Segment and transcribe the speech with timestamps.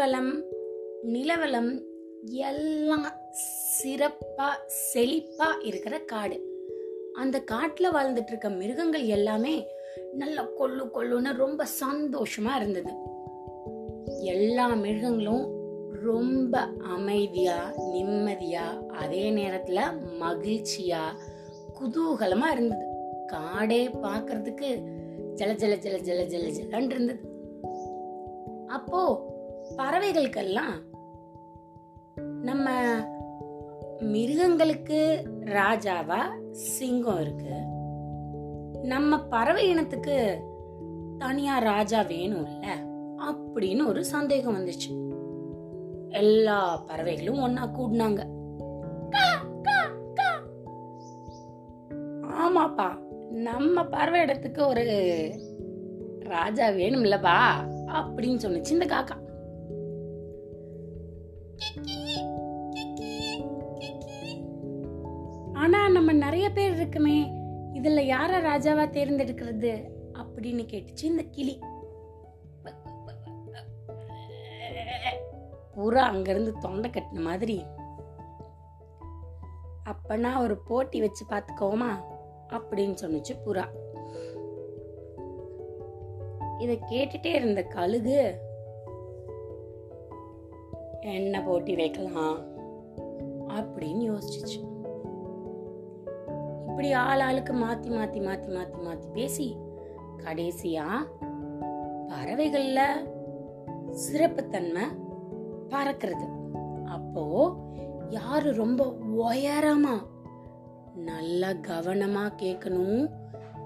[0.00, 0.44] வளம்
[1.06, 1.82] நிலவளம்
[2.22, 3.06] எல்லாம்
[3.78, 4.60] சிறப்பாக
[4.94, 6.36] செழிப்பாக இருக்கிற காடு.
[7.12, 9.66] அந்த காட்டில் வாழ்ந்துட்டு இருக்க மிருகங்கள் எல்லாமே
[10.12, 12.92] நல்ல கொள்ளு கொள்ளுன்னு ரொம்ப சந்தோஷமாக இருந்தது.
[14.20, 15.44] எல்லா மிருகங்களும்
[16.02, 21.18] ரொம்ப அமைதியாக நிம்மதியாக அதே நேரத்தில் மகிழ்ச்சியாக
[21.80, 22.86] குதூகலமாக இருந்தது.
[23.32, 24.70] காடே பார்க்கறதுக்கு
[25.34, 27.28] ஜல ஜல ஜல ஜல ஜல ஜலன்னு இருந்தது.
[28.66, 29.28] அப்போ
[29.80, 30.74] பறவைகளுக்கெல்லாம்
[32.42, 32.70] நம்ம
[34.00, 36.18] மிருகங்களுக்கு ராஜாவா
[36.52, 37.54] சிங்கம் இருக்கு.
[38.82, 40.42] நம்ம பறவை இனத்துக்கு
[41.18, 42.66] தனியா ராஜா வேணும்ல
[43.28, 44.90] அப்படின்னு ஒரு சந்தேகம் வந்துச்சு.
[46.08, 48.20] எல்லா பறவைகளும் ஒன்னா கூடினாங்க.
[52.22, 52.88] ஆமாப்பா
[53.30, 54.84] நம்ம பறவை இடத்துக்கு ஒரு
[56.18, 57.36] ராஜா வேணும்லப்பா
[57.86, 59.28] அப்படின்னு சொன்னிச்சு இந்த காக்கா.
[65.52, 67.30] ஆனா நம்ம நிறைய பேர் இருக்குமே
[67.72, 71.58] இதுல யார ராஜாவா தேர்ந்தெடுக்கிறது அப்படின்னு கேட்டுச்சு இந்த கிளி.
[75.76, 77.64] புறா அங்கிருந்து தொண்டை கட்டின மாதிரி.
[79.84, 81.90] அப்பனா ஒரு போட்டி வச்சு பாத்துக்கோமா
[82.48, 83.64] அப்படின்னு சொன்னுச்சு புறா
[86.58, 88.48] இத கேட்டுட்டே இருந்த கழுகு
[91.00, 92.38] என்ன போட்டி வைக்கலாம்?
[93.48, 94.68] அப்படின்னு யோசிச்சிச்சு.
[96.68, 99.56] இப்படி ஆள் ஆளுக்கு மாத்தி மாத்தி மாத்தி மாத்தி மாத்தி பேசி
[100.16, 100.84] கடைசியா
[102.08, 102.80] பறவைகள்ல
[103.90, 104.82] சிறப்புத்தன்மை
[105.68, 106.28] பறக்கிறது.
[106.84, 107.56] அப்போ
[108.08, 108.84] யாரு ரொம்ப
[109.16, 110.06] உயரமா
[110.94, 113.10] நல்லா கவனமா கேட்கணும்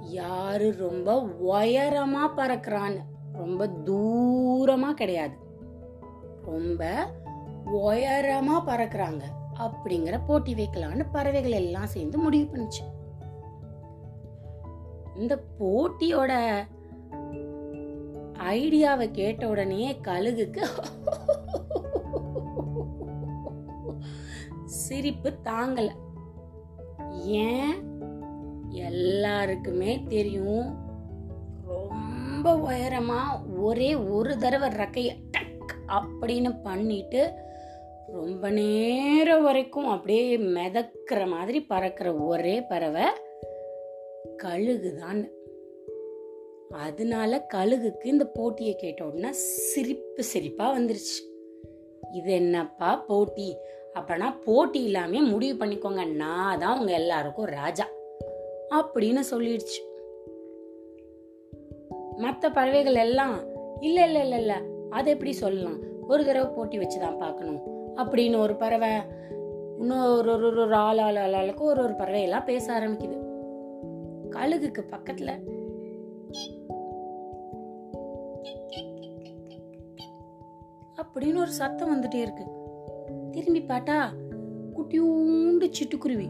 [0.00, 3.00] யாரு ரொம்ப உயரமா பறக்கிறான்னு
[3.32, 5.34] ரொம்ப தூரமா கிடையாது.
[6.44, 7.06] ரொம்ப
[7.66, 9.22] உயரமா பறக்குறாங்க.
[9.58, 13.00] அப்படிங்கிற போட்டி வைக்கலான்னு பறவைகள் எல்லாம் சேர்ந்து முடிவு பண்ணுச்சு.
[15.16, 16.62] இந்த போட்டியோட
[18.38, 20.66] ஐடியாவை கேட்ட உடனே கழுகுக்கு
[24.64, 25.90] சிரிப்பு தாங்கல.
[27.22, 27.90] ஏன்?
[28.70, 30.76] எல்லாருக்குமே தெரியும்.
[31.64, 33.18] ரொம்ப உயரமா
[33.60, 37.50] ஒரே ஒரு தடவை ரக்கைய டக் அப்படின்னு பண்ணிட்டு
[38.06, 43.04] ரொம்ப நேரம் வரைக்கும் அப்படியே மிதக்கிற மாதிரி பறக்கிற ஒரே பறவை
[44.42, 45.30] கழுகுதான்.
[46.70, 51.30] அதனால கழுகுக்கு இந்த போட்டியை கேட்ட உடனே சிரிப்பு சிரிப்பா வந்துருச்சு.
[52.12, 53.56] இது என்னப்பா போட்டி?
[53.94, 56.12] அப்பனா போட்டி இல்லாமல் முடிவு பண்ணிக்கோங்க.
[56.14, 57.88] நான் தான் உங்க எல்லாருக்கும் ராஜா
[58.70, 59.80] அப்படின்னு சொல்லிடுச்சு.
[62.16, 63.40] மற்ற பறவைகள் எல்லாம்
[63.80, 64.60] இல்ல இல்ல இல்ல இல்ல
[64.90, 65.78] அதை எப்படி சொல்லலாம்?
[66.08, 67.80] ஒரு தடவை போட்டி வச்சுதான் பார்க்கணும்.
[67.96, 68.88] அப்படின்னு ஒரு பறவை
[69.78, 73.20] இன்னொரு ஒரு ஒரு ஒரு ஆள் ஆள் ஆள் ஆளுக்கு ஒரு ஒரு பறவை எல்லாம் பேச ஆரம்பிக்குது.
[74.30, 75.50] கழுகுக்கு பக்கத்துல
[80.96, 82.44] அப்படின்னு ஒரு சத்தம் வந்துட்டே இருக்கு.
[83.30, 84.04] திரும்பி பார்த்தா
[84.76, 86.28] குட்டியூண்டு சிட்டுக்குருவி.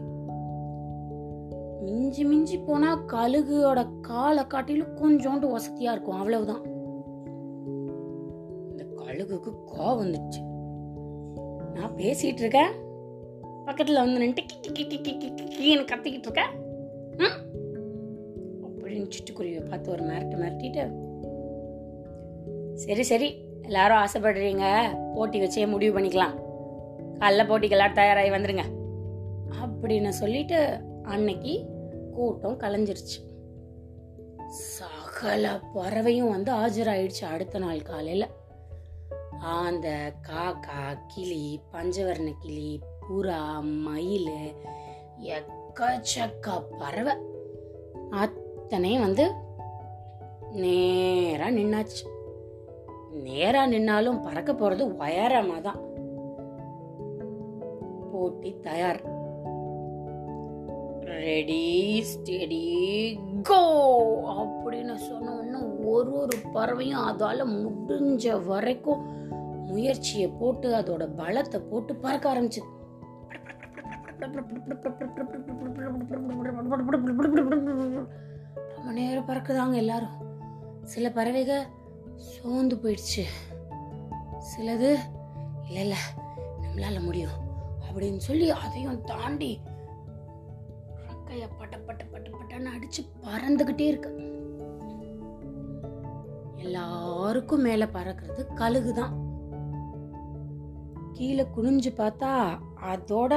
[1.81, 6.15] மிஞ்சி மிஞ்சி போனா கழுகுயோட காலை காட்டிலும் கொஞ்சோண்டு வசதியா இருக்கும்.
[6.15, 6.65] அவ்வளவுதான்.
[8.69, 10.52] இந்த கழுகுக்கு கோ வந்துச்சு.
[11.73, 12.71] நான் பேசிட்டு இருக்கேன்
[13.65, 16.45] பக்கத்துல வந்து நின்று கி கி கி கி கி கி கத்திக்கிட்டு இருக்க
[17.17, 17.51] ம்?
[18.65, 21.11] அப்படின்னு சிட்டுக்குருவியை பார்த்து ஒரு மிரட்டு மிரட்டிட்டு
[22.75, 24.87] சரி சரி எல்லாரும் ஆசைப்படுறீங்க.
[25.13, 26.39] போட்டி வச்சே முடிவு பண்ணிக்கலாம்.
[27.19, 28.63] காலைல போட்டிக்கு எல்லாரும் தயாராகி வந்துருங்க.
[29.61, 31.65] அப்படின்னு சொல்லிட்டு அன்னைக்கு
[32.13, 33.19] கூட்டம் கலைஞ்சிருச்சு.
[34.47, 38.27] சகல பறவையும் வந்து ஆஜராயிடுச்சு அடுத்த நாள் காலையில்
[39.43, 44.55] அந்த காக்கா கிளி பஞ்சவர்ண கிளி புறா மயில்
[45.21, 47.13] எக்கச்சக்க பறவை.
[48.09, 49.31] அத்தனையும் வந்து
[50.51, 52.05] நேரா நின்னாச்சு.
[53.11, 55.79] நேரா நின்னாலும் பறக்க போறது உயரமா தான்.
[58.11, 59.01] போட்டி தயார்.
[61.01, 62.63] ரெடி ஸ்டெடி
[63.41, 63.61] கோ
[64.25, 69.21] அப்படின்னு சொன்ன ஒரு ஒரு பறவையும் அதால முடிஞ்ச வரைக்கும்
[69.67, 72.71] முயற்சியை போட்டு அதோட பலத்தை போட்டு பறக்க ஆரம்பிச்சது.
[78.75, 80.21] ரொம்ப நேரம் பறக்குதாங்க எல்லாரும்.
[80.83, 81.61] சில பறவைக
[82.15, 83.23] சோர்ந்து போயிடுச்சு.
[84.39, 84.97] சிலது
[85.65, 85.97] இல்லை இல்லை
[86.61, 87.29] நம்மளால முடியும்
[87.89, 89.59] அப்படின்னு சொல்லி அதையும் தாண்டி
[91.07, 94.31] ரெக்கைய பட்ட பட்ட பட்ட பட்டன்னு அடிச்சு பறந்துகிட்டே இருக்கு.
[96.55, 99.22] எல்லாருக்கும் மேல பறக்கிறது கழுகுதான்.
[101.13, 102.59] கீழே குனிஞ்சு பார்த்தா
[102.91, 103.33] அதோட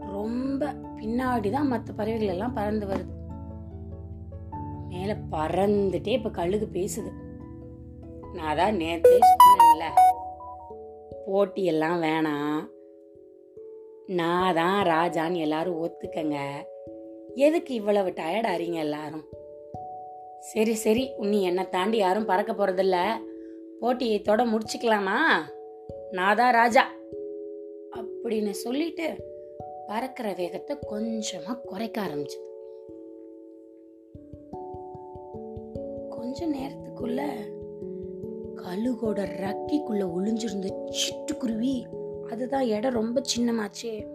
[0.00, 3.12] ரொம்ப பின்னாடி தான் மற்ற பறவைகள் எல்லாம் பறந்து வருது.
[4.88, 7.10] மேலே பறந்துட்டே இப்போ கழுகு பேசுது.
[8.32, 9.86] நான் தான் நேத்தே சொன்னேன்ல
[11.26, 12.60] போட்டியெல்லாம் வேணாம்.
[14.06, 16.38] நான் தான் ராஜான்னு எல்லாரும் ஒத்துக்கங்க.
[17.34, 19.24] எதுக்கு இவ்வளவு டயர்ட் ஆறீங்க எல்லாரும்?
[20.40, 22.96] சரி சரி உன்னி என்னை தாண்டி யாரும் பறக்க போறதில்ல.
[23.80, 25.18] போட்டியை தொட முடிச்சுக்கலாமா?
[26.10, 26.90] நான் தான் ராஜா.
[28.24, 29.16] அப்படின்னு சொல்லிட்டு
[29.86, 32.48] பறக்கிற வேகத்தை கொஞ்சமா குறைக்க ஆரம்பிச்சது.
[36.08, 37.22] கொஞ்ச நேரத்துக்குள்ள
[38.56, 41.84] கழுகோட ரக்கிக்குள்ள ஒளிஞ்சிருந்த சிட்டுக்குருவி
[42.30, 44.06] அதுதான் இடம் ரொம்ப சின்னமாச்சே.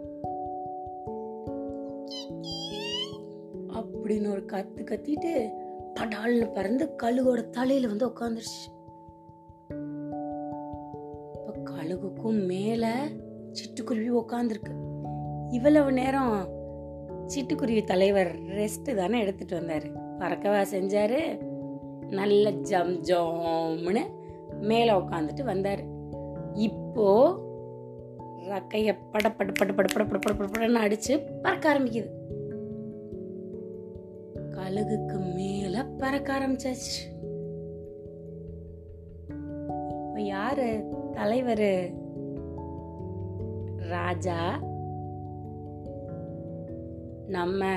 [3.73, 5.49] அப்படின்னு ஒரு கத்து கத்திட்டு
[5.93, 8.73] படால்னு பறந்து கழுகோட தலையில வந்து உட்காந்துருச்சு
[11.65, 12.93] கழுகுக்கும் மேல
[13.55, 14.73] சிட்டுக்குருவி உட்காந்துருக்கு
[15.49, 16.47] இவ்வளவு நேரம்
[17.35, 19.91] சிட்டுக்குருவி தலைவர் ரெஸ்ட் தானே எடுத்துட்டு வந்தாரு.
[20.19, 21.45] பறக்கவா செஞ்சாரு?
[22.09, 23.99] நல்ல ஜம் ஜம்னு
[24.61, 25.83] மேல உட்காந்துட்டு வந்தாரு.
[26.53, 27.35] இப்போ
[28.49, 32.09] ரக்கைய பட பட பட பட பட பட பட படன்னு அடிச்சு பறக்க ஆரம்பிக்குது.
[34.51, 37.23] கழுகுக்கு மேல பறக்க ஆரம்பிச்சாச்சு.
[40.07, 42.03] இப்ப யாரு தலைவர்
[43.89, 44.59] ராஜா
[47.27, 47.75] நம்ம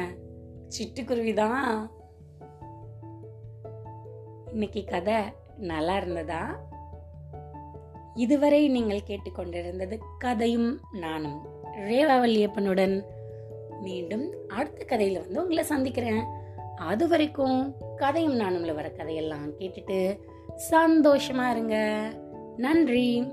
[0.78, 1.90] சிட்டுக்குருவி தான்.
[4.52, 5.14] இன்னைக்கு கதை
[5.56, 6.58] நல்லா இருந்ததா?
[8.14, 11.46] இதுவரை நீங்கள் கேட்டுக்கொண்டிருந்தது கதையும் நானும்.
[11.64, 13.04] ரேவா வல்லியப்பனுடன்
[13.80, 16.24] மீண்டும் அடுத்த கதையில வந்து உங்களை சந்திக்கிறேன்.
[16.76, 20.18] அது வரைக்கும் கதையும் நானும்ல வர கதையெல்லாம் கேட்டுட்டு
[20.70, 22.10] சந்தோஷமா இருங்க.
[22.56, 23.32] நன்றி.